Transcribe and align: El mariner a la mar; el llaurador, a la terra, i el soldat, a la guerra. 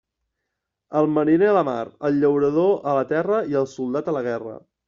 El 1.01 1.09
mariner 1.17 1.51
a 1.51 1.55
la 1.59 1.63
mar; 1.69 1.83
el 2.09 2.19
llaurador, 2.23 2.75
a 2.93 2.97
la 3.01 3.07
terra, 3.15 3.43
i 3.55 3.63
el 3.63 3.73
soldat, 3.79 4.11
a 4.15 4.21
la 4.21 4.29
guerra. 4.31 4.61